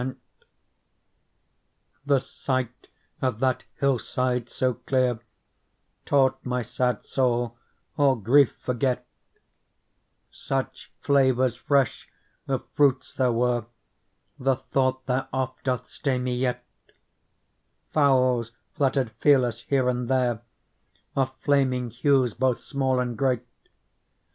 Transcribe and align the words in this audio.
Digitized 0.01 0.07
by 0.07 0.13
Google 0.15 0.19
PEARL 2.07 2.15
The 2.17 2.19
sight 2.19 2.87
of 3.21 3.39
that 3.41 3.63
hillside 3.75 4.49
so 4.49 4.73
clear 4.73 5.19
Taught 6.07 6.43
my 6.43 6.63
sad 6.63 7.05
soul 7.05 7.55
all 7.97 8.15
grief 8.15 8.53
forget; 8.61 9.05
Such 10.31 10.91
flavours 11.01 11.55
fresh 11.55 12.09
of 12.47 12.67
fruits 12.73 13.13
there 13.13 13.31
were, 13.31 13.67
The 14.39 14.55
thought 14.55 15.05
thereof 15.05 15.53
doth 15.63 15.87
stay 15.87 16.17
me 16.17 16.35
yet; 16.35 16.63
Fowls 17.91 18.53
fluttered 18.71 19.11
fearless 19.19 19.61
here 19.61 19.87
and 19.87 20.07
there, 20.09 20.41
Of 21.15 21.31
flaming 21.41 21.91
hues, 21.91 22.33
both 22.33 22.59
small 22.59 22.99
and 22.99 23.15
great. 23.15 23.45